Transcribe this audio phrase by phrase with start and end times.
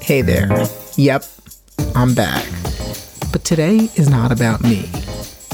[0.00, 0.48] Hey there.
[0.96, 1.24] Yep,
[1.94, 2.44] I'm back.
[3.30, 4.90] But today is not about me.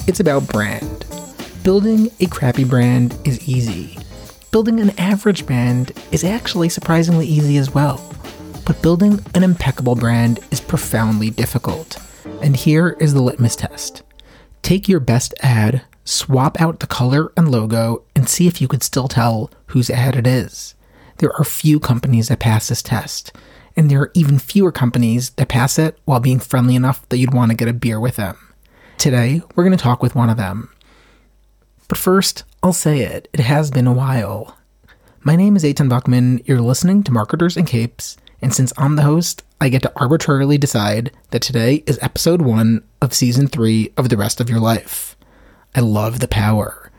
[0.06, 1.04] It's about brand.
[1.62, 3.98] Building a crappy brand is easy.
[4.52, 8.10] Building an average brand is actually surprisingly easy as well.
[8.64, 11.98] But building an impeccable brand is profoundly difficult.
[12.40, 14.02] And here is the litmus test.
[14.62, 18.82] Take your best ad, swap out the color and logo, and see if you could
[18.82, 20.74] still tell whose ad it is.
[21.18, 23.32] There are few companies that pass this test,
[23.74, 27.32] and there are even fewer companies that pass it while being friendly enough that you'd
[27.32, 28.36] want to get a beer with them.
[28.98, 30.68] Today, we're going to talk with one of them.
[31.88, 34.58] But first, I'll say it, it has been a while.
[35.22, 39.02] My name is Eitan Buchman, you're listening to Marketers and Capes, and since I'm the
[39.02, 44.10] host, I get to arbitrarily decide that today is episode one of season three of
[44.10, 45.16] The Rest of Your Life.
[45.74, 46.90] I love the power.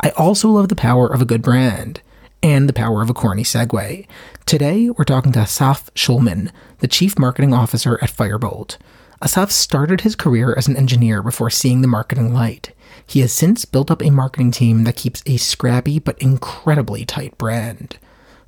[0.00, 2.02] I also love the power of a good brand
[2.42, 4.06] and the power of a corny segue.
[4.46, 8.76] Today, we're talking to Asaf Schulman, the Chief Marketing Officer at Firebolt.
[9.22, 12.72] Asaf started his career as an engineer before seeing the marketing light.
[13.06, 17.38] He has since built up a marketing team that keeps a scrappy but incredibly tight
[17.38, 17.98] brand.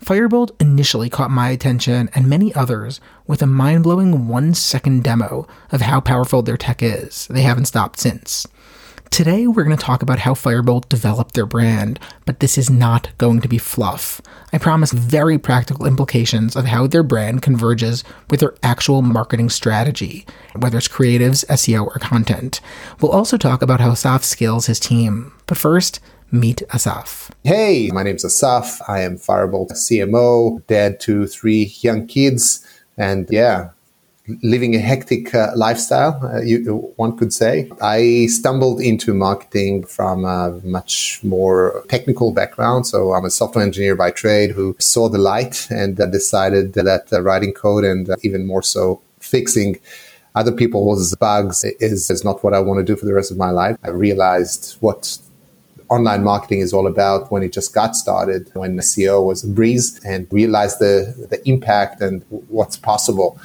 [0.04, 5.46] Firebolt initially caught my attention and many others with a mind blowing one second demo
[5.70, 7.26] of how powerful their tech is.
[7.28, 8.46] They haven't stopped since.
[9.14, 13.16] Today, we're going to talk about how Firebolt developed their brand, but this is not
[13.16, 14.20] going to be fluff.
[14.52, 20.26] I promise very practical implications of how their brand converges with their actual marketing strategy,
[20.56, 22.60] whether it's creatives, SEO, or content.
[23.00, 25.32] We'll also talk about how Asaf scales his team.
[25.46, 26.00] But first,
[26.32, 27.30] meet Asaf.
[27.44, 28.80] Hey, my name's Asaf.
[28.88, 33.68] I am Firebolt CMO, dad to three young kids, and yeah,
[34.42, 37.70] living a hectic uh, lifestyle, uh, you, one could say.
[37.82, 42.86] I stumbled into marketing from a much more technical background.
[42.86, 47.12] So I'm a software engineer by trade who saw the light and uh, decided that
[47.12, 49.78] uh, writing code and uh, even more so fixing
[50.34, 53.36] other people's bugs is, is not what I want to do for the rest of
[53.36, 53.76] my life.
[53.84, 55.18] I realized what
[55.90, 60.00] online marketing is all about when it just got started, when SEO was a breeze
[60.04, 63.38] and realized the, the impact and what's possible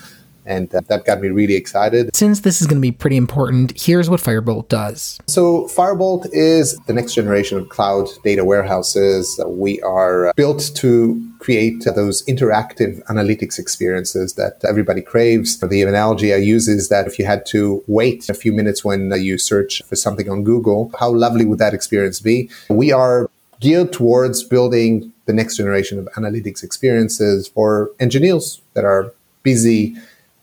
[0.45, 2.15] and uh, that got me really excited.
[2.15, 5.19] Since this is going to be pretty important, here's what Firebolt does.
[5.27, 9.39] So, Firebolt is the next generation of cloud data warehouses.
[9.45, 15.59] We are built to create those interactive analytics experiences that everybody craves.
[15.59, 19.11] The analogy I use is that if you had to wait a few minutes when
[19.11, 22.49] you search for something on Google, how lovely would that experience be?
[22.69, 23.29] We are
[23.59, 29.13] geared towards building the next generation of analytics experiences for engineers that are
[29.43, 29.95] busy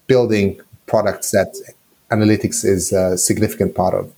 [0.06, 1.54] building products that
[2.10, 4.12] analytics is a significant part of.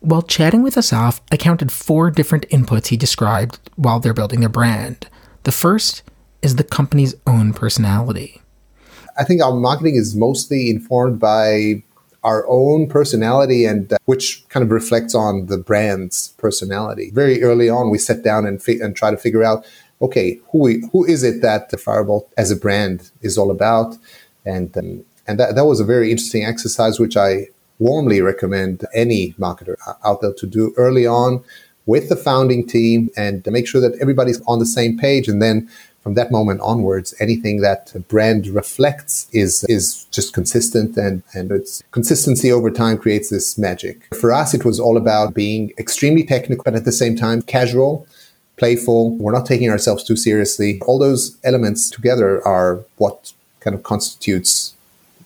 [0.00, 4.48] While chatting with Asaf, I counted four different inputs he described while they're building their
[4.48, 5.06] brand.
[5.44, 6.02] The first
[6.42, 8.42] is the company's own personality.
[9.18, 11.82] I think our marketing is mostly informed by
[12.24, 17.10] our own personality and uh, which kind of reflects on the brand's personality.
[17.12, 19.64] Very early on, we sat down and, fi- and try to figure out,
[20.00, 23.96] okay, who, we, who is it that the Firebolt as a brand is all about?
[24.44, 29.32] And um, and that, that was a very interesting exercise, which I warmly recommend any
[29.34, 31.42] marketer uh, out there to do early on
[31.86, 35.28] with the founding team and to make sure that everybody's on the same page.
[35.28, 35.68] And then
[36.02, 41.82] from that moment onwards, anything that brand reflects is is just consistent and, and it's
[41.92, 44.08] consistency over time creates this magic.
[44.14, 48.06] For us, it was all about being extremely technical, but at the same time casual,
[48.56, 49.16] playful.
[49.16, 50.80] We're not taking ourselves too seriously.
[50.86, 54.74] All those elements together are what kind of constitutes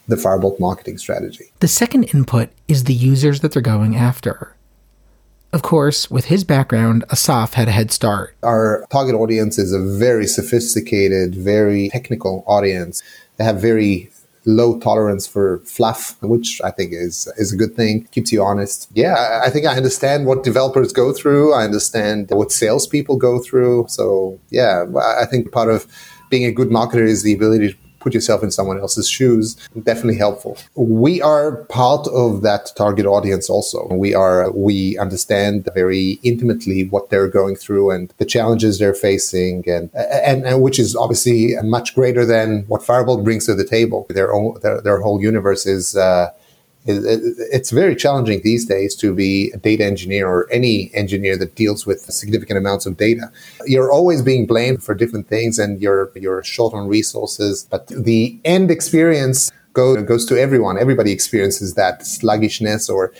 [0.08, 1.52] the Firebolt marketing strategy.
[1.60, 4.54] The second input is the users that they're going after.
[5.52, 8.34] Of course, with his background, Asaf had a head start.
[8.42, 13.02] Our target audience is a very sophisticated, very technical audience.
[13.36, 14.10] They have very
[14.44, 18.04] low tolerance for fluff, which I think is is a good thing.
[18.12, 18.88] Keeps you honest.
[18.94, 21.52] Yeah, I think I understand what developers go through.
[21.52, 23.86] I understand what salespeople go through.
[23.88, 24.84] So yeah,
[25.20, 25.86] I think part of
[26.30, 30.16] being a good marketer is the ability to put yourself in someone else's shoes, definitely
[30.16, 30.56] helpful.
[30.76, 33.88] We are part of that target audience also.
[33.90, 39.68] We are, we understand very intimately what they're going through and the challenges they're facing
[39.68, 39.90] and,
[40.30, 44.06] and, and which is obviously much greater than what Firebolt brings to the table.
[44.08, 46.30] Their own, their, their whole universe is, uh,
[46.86, 51.86] it's very challenging these days to be a data engineer or any engineer that deals
[51.86, 53.30] with significant amounts of data.
[53.66, 58.38] You're always being blamed for different things and you're, you're short on resources, but the
[58.44, 60.78] end experience go, goes to everyone.
[60.78, 63.12] Everybody experiences that sluggishness or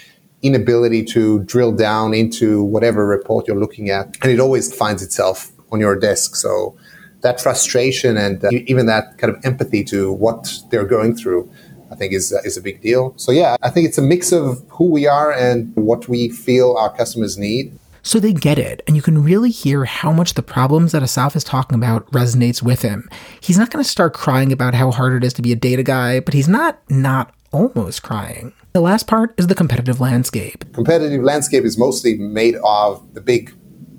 [0.42, 4.16] inability to drill down into whatever report you're looking at.
[4.22, 6.36] And it always finds itself on your desk.
[6.36, 6.76] So
[7.22, 11.50] that frustration and uh, even that kind of empathy to what they're going through.
[11.90, 13.14] I think is is a big deal.
[13.16, 16.74] So yeah, I think it's a mix of who we are and what we feel
[16.76, 17.78] our customers need.
[18.02, 21.34] So they get it, and you can really hear how much the problems that Asaf
[21.34, 23.08] is talking about resonates with him.
[23.40, 25.82] He's not going to start crying about how hard it is to be a data
[25.82, 28.52] guy, but he's not not almost crying.
[28.74, 30.64] The last part is the competitive landscape.
[30.72, 33.52] Competitive landscape is mostly made of the big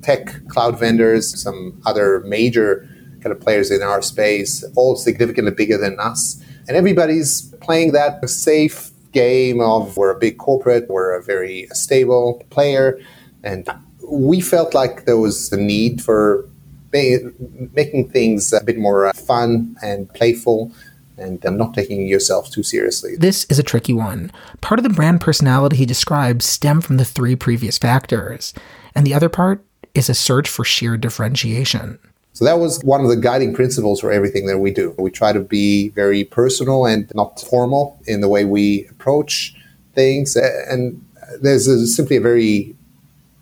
[0.04, 2.88] tech cloud vendors, some other major
[3.22, 6.42] kind of players in our space, all significantly bigger than us.
[6.68, 12.46] And everybody's playing that safe game of we're a big corporate, we're a very stable
[12.50, 13.00] player.
[13.44, 13.68] And
[14.08, 16.48] we felt like there was a need for
[16.92, 20.72] making things a bit more uh, fun and playful
[21.18, 23.16] and um, not taking yourself too seriously.
[23.18, 24.32] This is a tricky one.
[24.62, 28.54] Part of the brand personality he describes stem from the three previous factors,
[28.94, 32.00] and the other part is a search for sheer differentiation.
[32.38, 34.94] So that was one of the guiding principles for everything that we do.
[35.00, 39.56] We try to be very personal and not formal in the way we approach
[39.96, 40.36] things.
[40.36, 41.04] And
[41.42, 42.76] there's a, simply a very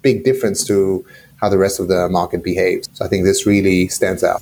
[0.02, 1.06] big difference to
[1.42, 2.88] how the rest of the market behaves.
[2.94, 4.42] So I think this really stands out.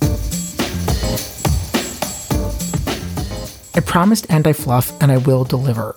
[3.74, 5.96] I promised anti fluff and I will deliver.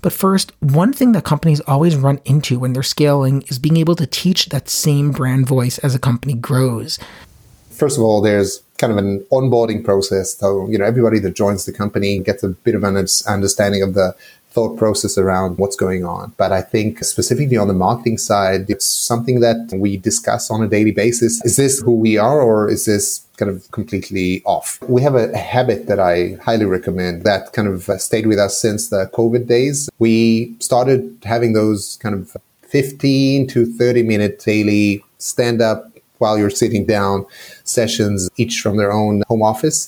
[0.00, 3.96] But first, one thing that companies always run into when they're scaling is being able
[3.96, 6.98] to teach that same brand voice as a company grows.
[7.80, 10.36] First of all, there's kind of an onboarding process.
[10.36, 12.94] So, you know, everybody that joins the company gets a bit of an
[13.26, 14.14] understanding of the
[14.50, 16.34] thought process around what's going on.
[16.36, 20.68] But I think specifically on the marketing side, it's something that we discuss on a
[20.68, 21.42] daily basis.
[21.42, 24.78] Is this who we are or is this kind of completely off?
[24.82, 28.90] We have a habit that I highly recommend that kind of stayed with us since
[28.90, 29.88] the COVID days.
[29.98, 35.89] We started having those kind of 15 to 30 minute daily stand up
[36.20, 37.26] while you're sitting down
[37.64, 39.80] sessions, each from their own home office.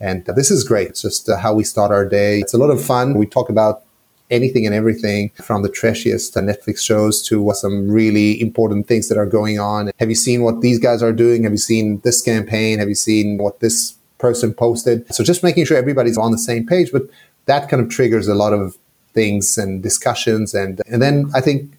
[0.00, 0.88] And uh, this is great.
[0.88, 2.40] It's just uh, how we start our day.
[2.40, 3.14] It's a lot of fun.
[3.14, 3.82] We talk about
[4.30, 9.08] anything and everything from the trashiest uh, Netflix shows to what some really important things
[9.08, 9.90] that are going on.
[9.98, 11.44] Have you seen what these guys are doing?
[11.44, 12.78] Have you seen this campaign?
[12.78, 15.12] Have you seen what this person posted?
[15.14, 17.02] So just making sure everybody's on the same page, but
[17.46, 18.76] that kind of triggers a lot of
[19.14, 20.52] things and discussions.
[20.52, 21.70] And, and then I think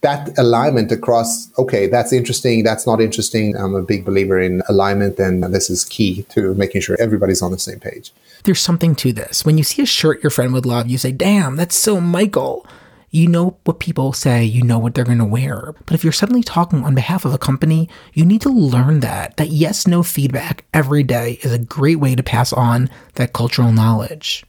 [0.00, 3.56] that alignment across, okay, that's interesting, that's not interesting.
[3.56, 7.52] I'm a big believer in alignment, and this is key to making sure everybody's on
[7.52, 8.12] the same page.
[8.44, 9.44] There's something to this.
[9.44, 12.66] When you see a shirt your friend would love, you say, damn, that's so Michael.
[13.10, 15.74] You know what people say, you know what they're going to wear.
[15.86, 19.36] But if you're suddenly talking on behalf of a company, you need to learn that,
[19.38, 23.72] that yes, no feedback every day is a great way to pass on that cultural
[23.72, 24.44] knowledge.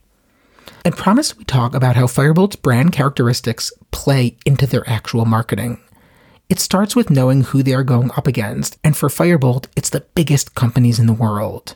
[0.86, 5.80] I promise we talk about how Firebolt's brand characteristics play into their actual marketing.
[6.50, 10.06] It starts with knowing who they are going up against, and for Firebolt, it's the
[10.16, 11.75] biggest companies in the world.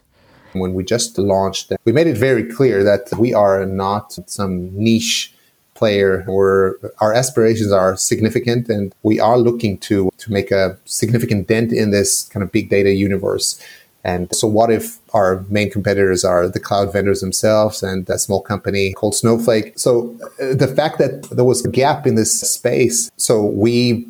[0.54, 5.34] When we just launched, we made it very clear that we are not some niche
[5.76, 11.48] player or our aspirations are significant and we are looking to to make a significant
[11.48, 13.60] dent in this kind of big data universe.
[14.04, 18.42] And so, what if our main competitors are the cloud vendors themselves and a small
[18.42, 19.80] company called Snowflake?
[19.80, 24.08] So, uh, the fact that there was a gap in this space, so we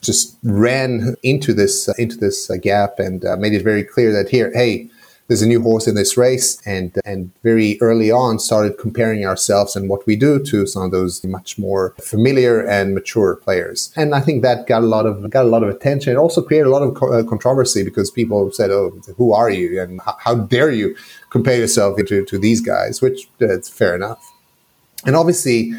[0.00, 4.12] just ran into this uh, into this uh, gap and uh, made it very clear
[4.12, 4.88] that here, hey,
[5.28, 9.74] there's a new horse in this race and and very early on started comparing ourselves
[9.74, 13.92] and what we do to some of those much more familiar and mature players.
[13.96, 16.12] And i think that got a lot of got a lot of attention.
[16.12, 19.50] It also created a lot of co- uh, controversy because people said oh who are
[19.50, 19.80] you?
[19.80, 20.96] And how, how dare you
[21.30, 23.00] compare yourself to, to these guys?
[23.00, 24.22] Which uh, it's fair enough.
[25.06, 25.72] And obviously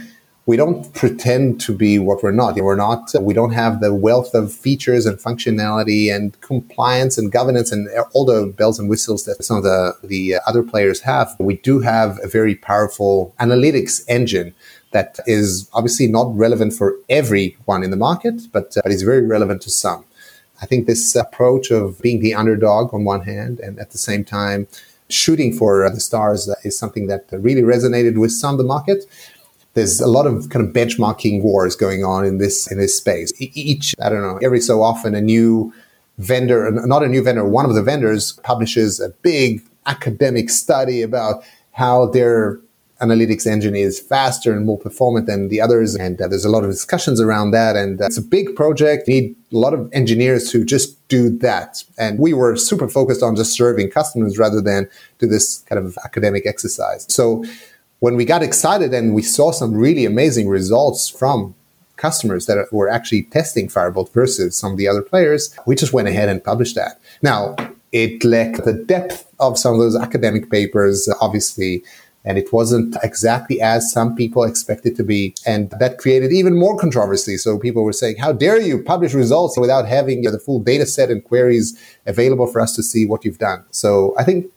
[0.47, 2.55] we don't pretend to be what we're not.
[2.55, 7.71] We're not, we don't have the wealth of features and functionality and compliance and governance
[7.71, 11.35] and all the bells and whistles that some of the, the other players have.
[11.39, 14.53] We do have a very powerful analytics engine
[14.91, 19.25] that is obviously not relevant for everyone in the market, but, uh, but is very
[19.25, 20.05] relevant to some.
[20.61, 24.23] I think this approach of being the underdog on one hand and at the same
[24.23, 24.67] time
[25.09, 29.05] shooting for the stars is something that really resonated with some of the market
[29.75, 33.31] there's a lot of kind of benchmarking wars going on in this in this space.
[33.39, 35.73] Each I don't know every so often a new
[36.17, 41.43] vendor, not a new vendor, one of the vendors publishes a big academic study about
[41.71, 42.59] how their
[43.01, 45.95] analytics engine is faster and more performant than the others.
[45.95, 47.75] And uh, there's a lot of discussions around that.
[47.75, 49.09] And uh, it's a big project.
[49.09, 51.83] You need a lot of engineers to just do that.
[51.97, 54.89] And we were super focused on just serving customers rather than
[55.19, 57.05] do this kind of academic exercise.
[57.13, 57.43] So
[58.05, 61.55] when we got excited and we saw some really amazing results from
[61.95, 66.07] customers that were actually testing Firebolt versus some of the other players, we just went
[66.07, 66.99] ahead and published that.
[67.23, 67.55] Now,
[67.91, 71.83] It lacked the depth of some of those academic papers, obviously
[72.27, 75.33] and it wasn't exactly as some people expected to be.
[75.45, 77.37] And that created even more controversy.
[77.37, 81.11] So people were saying, how dare you publish results without having the full data set
[81.11, 81.67] and queries
[82.05, 83.63] available for us to see what you've done?
[83.69, 84.51] So I think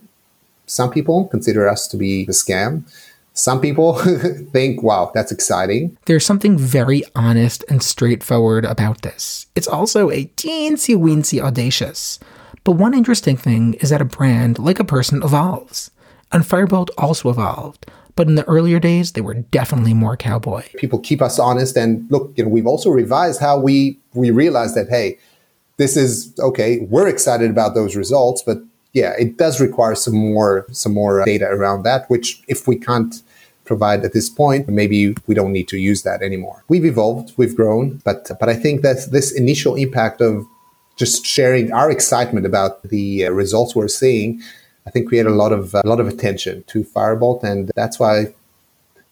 [0.68, 2.84] some people consider us to be a scam.
[3.38, 3.94] Some people
[4.52, 5.96] think, wow, that's exciting.
[6.06, 9.46] There's something very honest and straightforward about this.
[9.54, 12.18] It's also a teensy weensy audacious.
[12.64, 15.92] But one interesting thing is that a brand, like a person, evolves.
[16.32, 17.86] And Firebolt also evolved.
[18.16, 20.64] But in the earlier days, they were definitely more cowboy.
[20.76, 21.76] People keep us honest.
[21.76, 25.16] And look, you know, we've also revised how we, we realize that, hey,
[25.76, 26.80] this is okay.
[26.80, 28.58] We're excited about those results, but
[28.92, 32.10] yeah, it does require some more some more data around that.
[32.10, 33.22] Which, if we can't
[33.68, 36.64] provide at this point, maybe we don't need to use that anymore.
[36.68, 40.46] We've evolved, we've grown, but but I think that this initial impact of
[40.96, 44.42] just sharing our excitement about the uh, results we're seeing,
[44.86, 48.34] I think created a lot of a lot of attention to Firebolt, and that's why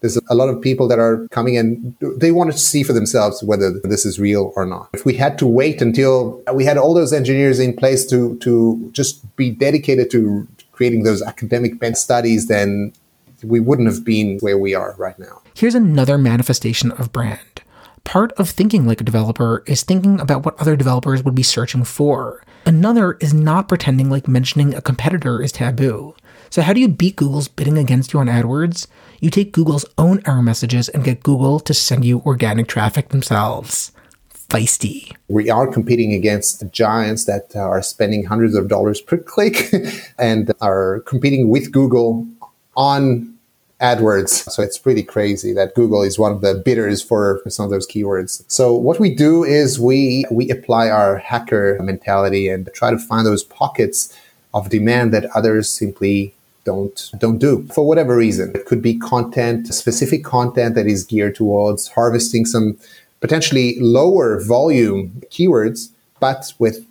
[0.00, 3.42] there's a lot of people that are coming and they want to see for themselves
[3.42, 4.90] whether this is real or not.
[4.92, 8.90] If we had to wait until we had all those engineers in place to to
[8.92, 12.92] just be dedicated to creating those academic bent studies, then
[13.48, 15.42] we wouldn't have been where we are right now.
[15.54, 17.62] Here's another manifestation of brand.
[18.04, 21.82] Part of thinking like a developer is thinking about what other developers would be searching
[21.82, 22.44] for.
[22.64, 26.14] Another is not pretending like mentioning a competitor is taboo.
[26.50, 28.86] So, how do you beat Google's bidding against you on AdWords?
[29.20, 33.92] You take Google's own error messages and get Google to send you organic traffic themselves.
[34.48, 35.12] Feisty.
[35.28, 39.72] We are competing against giants that are spending hundreds of dollars per click
[40.18, 42.28] and are competing with Google
[42.76, 43.35] on
[43.80, 44.50] AdWords.
[44.50, 47.86] So it's pretty crazy that Google is one of the bidders for, some of those
[47.86, 48.42] keywords.
[48.48, 53.26] So what we do is we we apply our hacker mentality and try to find
[53.26, 54.16] those pockets
[54.54, 58.52] of demand that others simply don't don't do for whatever reason.
[58.54, 62.78] It could be content, specific content that is geared towards harvesting some
[63.20, 66.84] potentially lower volume keywords, but with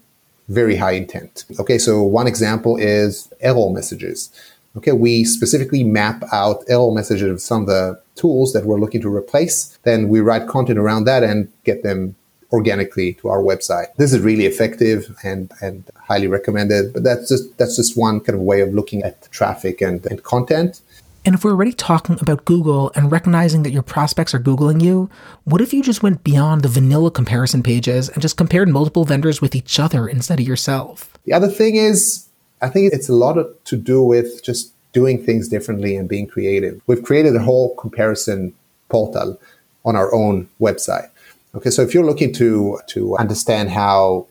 [0.47, 1.45] very high intent.
[1.59, 4.29] Okay, so one example is error messages
[4.77, 9.01] okay, we specifically map out error messages of some of the tools that we're looking
[9.01, 9.77] to replace.
[9.84, 12.15] Then we write content around that and get them
[12.51, 13.88] organically to our website.
[13.98, 16.94] This is really effective and, and highly recommended.
[16.94, 20.24] But that's just that's just one kind of way of looking at traffic and, and
[20.24, 20.82] content.
[21.25, 25.10] And if we're already talking about Google and recognizing that your prospects are Googling you,
[25.44, 29.41] what if you just went beyond the vanilla comparison pages and just compared multiple vendors
[29.41, 31.17] with each other instead of yourself?
[31.24, 32.25] The other thing is
[32.65, 36.25] I think it's a lot of, to do with just doing things differently and being
[36.25, 36.81] creative.
[36.88, 38.55] We've created a whole comparison
[38.89, 39.39] portal
[39.84, 41.10] on our own website.
[41.53, 44.25] Okay, so if you're looking to to understand how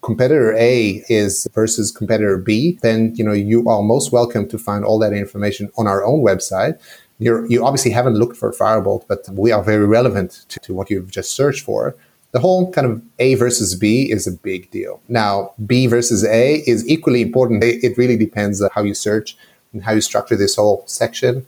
[0.00, 4.84] competitor A is versus competitor B, then you know you are most welcome to find
[4.84, 6.78] all that information on our own website.
[7.18, 10.88] You're, you obviously haven't looked for Firebolt, but we are very relevant to, to what
[10.90, 11.96] you've just searched for
[12.36, 15.00] the whole kind of A versus B is a big deal.
[15.08, 17.64] Now, B versus A is equally important.
[17.64, 19.38] It really depends on how you search
[19.72, 21.46] and how you structure this whole section.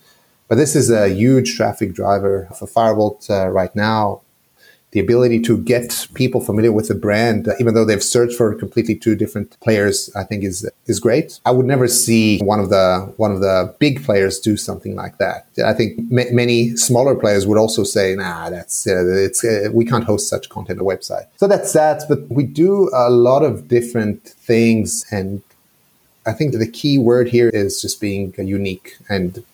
[0.49, 4.23] But this is a huge traffic driver for Firebolt uh, right now
[4.93, 8.55] the ability to get people familiar with the brand, uh, even though they've searched for
[8.55, 11.41] completely two different players, I think is is great.
[11.45, 15.19] I would never see one of the one of the big players do something like
[15.19, 15.47] that.
[15.65, 20.05] I think many smaller players would also say, "Nah, that's uh, it's uh, we can't
[20.05, 22.05] host such content on a website." So that's that.
[22.09, 25.43] But we do a lot of different things, and
[26.25, 29.45] I think the key word here is just being unique and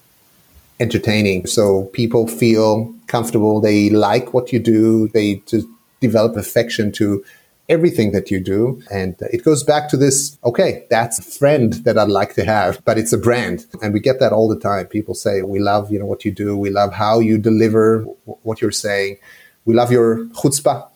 [0.80, 1.46] entertaining.
[1.46, 3.60] So people feel comfortable.
[3.60, 5.08] They like what you do.
[5.08, 5.66] They just
[6.00, 7.24] develop affection to
[7.68, 8.82] everything that you do.
[8.90, 12.84] And it goes back to this, okay, that's a friend that I'd like to have,
[12.84, 13.66] but it's a brand.
[13.82, 14.86] And we get that all the time.
[14.86, 16.56] People say, we love, you know, what you do.
[16.56, 19.16] We love how you deliver what you're saying.
[19.64, 20.88] We love your chutzpah.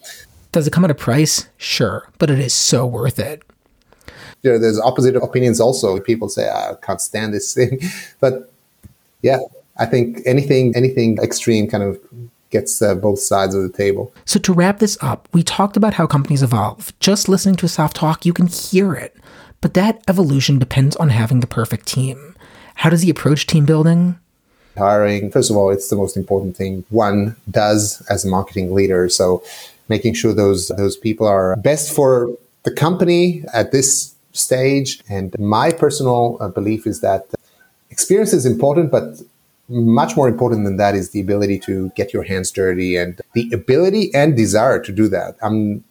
[0.52, 1.48] Does it come at a price?
[1.56, 3.42] Sure, but it is so worth it.
[4.42, 5.98] You know, there's opposite opinions also.
[6.00, 7.80] People say, ah, I can't stand this thing.
[8.20, 8.52] But
[9.22, 9.38] yeah,
[9.78, 11.98] I think anything anything extreme kind of
[12.50, 14.12] gets uh, both sides of the table.
[14.24, 16.98] So to wrap this up, we talked about how companies evolve.
[16.98, 19.14] Just listening to Asaf talk, you can hear it.
[19.60, 22.34] But that evolution depends on having the perfect team.
[22.76, 24.18] How does he approach team building?
[24.76, 29.08] Hiring, first of all, it's the most important thing one does as a marketing leader.
[29.08, 29.42] So
[29.88, 32.30] making sure those those people are best for
[32.62, 35.02] the company at this stage.
[35.08, 37.26] And my personal uh, belief is that
[37.90, 39.20] experience is important, but
[39.68, 43.50] much more important than that is the ability to get your hands dirty and the
[43.52, 45.36] ability and desire to do that.
[45.42, 45.84] I'm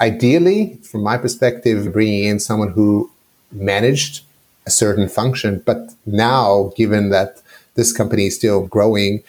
[0.00, 3.10] ideally, from my perspective, bringing in someone who
[3.52, 4.24] managed
[4.66, 5.62] a certain function.
[5.64, 7.40] But now, given that
[7.74, 9.22] this company is still growing,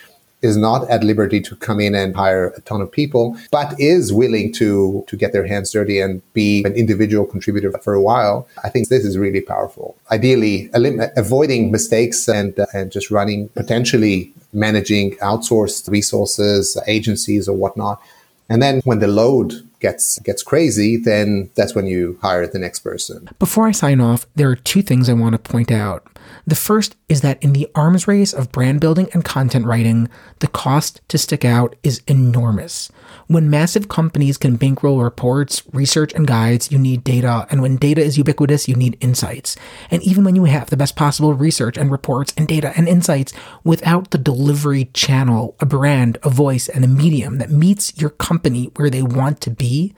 [0.44, 4.14] is not at liberty to come in and hire a ton of people, but is
[4.14, 8.48] willing to to get their hands dirty and be an individual contributor for a while.
[8.64, 9.96] I think this is really powerful.
[10.12, 17.56] Ideally, elim- avoiding mistakes and uh, and just running potentially managing outsourced resources, agencies, or
[17.58, 18.02] whatnot.
[18.50, 22.80] And then when the load gets gets crazy, then that's when you hire the next
[22.80, 23.30] person.
[23.40, 26.08] Before I sign off, there are two things I want to point out.
[26.46, 30.48] The first is that in the arms race of brand building and content writing, the
[30.48, 32.92] cost to stick out is enormous.
[33.28, 37.48] When massive companies can bankroll reports, research, and guides, you need data.
[37.50, 39.56] And when data is ubiquitous, you need insights.
[39.90, 43.34] And even when you have the best possible research and reports and data and insights,
[43.64, 48.72] without the delivery channel, a brand, a voice, and a medium that meets your company
[48.76, 49.94] where they want to be,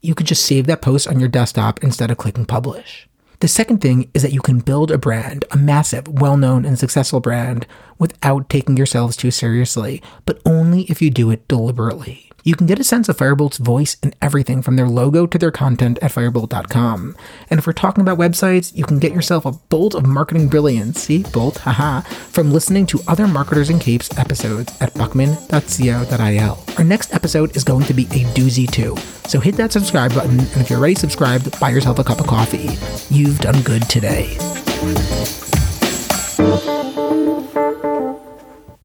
[0.00, 3.08] you could just save that post on your desktop instead of clicking publish.
[3.40, 6.76] The second thing is that you can build a brand, a massive, well known, and
[6.76, 12.27] successful brand, without taking yourselves too seriously, but only if you do it deliberately.
[12.48, 15.50] You can get a sense of Firebolt's voice and everything from their logo to their
[15.50, 17.14] content at firebolt.com.
[17.50, 21.02] And if we're talking about websites, you can get yourself a bolt of marketing brilliance,
[21.02, 26.64] see, bolt, haha, from listening to other Marketers and Capes episodes at buchman.co.il.
[26.78, 28.96] Our next episode is going to be a doozy too,
[29.28, 32.28] so hit that subscribe button, and if you're already subscribed, buy yourself a cup of
[32.28, 32.78] coffee.
[33.14, 34.38] You've done good today.